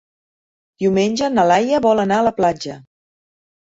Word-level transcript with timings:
Diumenge 0.83 1.29
na 1.35 1.45
Laia 1.51 1.81
vol 1.89 2.03
anar 2.05 2.21
a 2.23 2.27
la 2.31 2.35
platja. 2.41 2.81